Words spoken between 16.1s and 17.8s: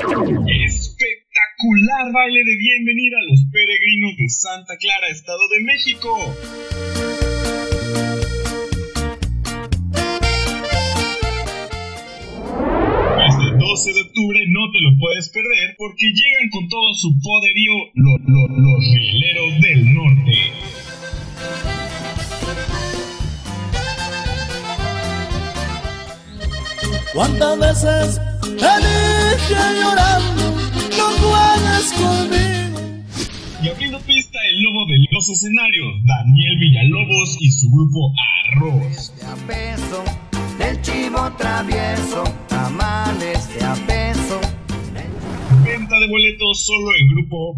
llegan con todo su poderío